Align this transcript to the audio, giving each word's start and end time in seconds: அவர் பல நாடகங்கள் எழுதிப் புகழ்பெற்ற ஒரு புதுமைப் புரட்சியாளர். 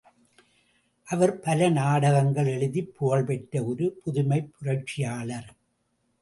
அவர் 1.07 1.39
பல 1.39 1.69
நாடகங்கள் 1.69 2.45
எழுதிப் 2.45 2.95
புகழ்பெற்ற 2.95 3.63
ஒரு 3.63 3.99
புதுமைப் 4.03 4.53
புரட்சியாளர். 4.57 5.53